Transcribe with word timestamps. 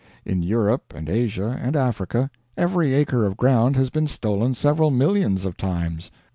In 0.25 0.41
Europe 0.41 0.95
and 0.95 1.07
Asia 1.07 1.59
and 1.61 1.75
Africa 1.75 2.31
every 2.57 2.95
acre 2.95 3.23
of 3.23 3.37
ground 3.37 3.75
has 3.75 3.91
been 3.91 4.07
stolen 4.07 4.55
several 4.55 4.89
millions 4.89 5.45
of 5.45 5.57
times. 5.57 6.09